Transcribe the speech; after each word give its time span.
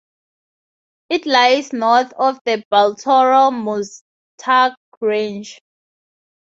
It 1.09 1.27
lies 1.27 1.73
north 1.73 2.11
of 2.17 2.39
the 2.43 2.63
Baltoro 2.71 3.51
Muztagh 3.51 4.73
range. 4.99 5.59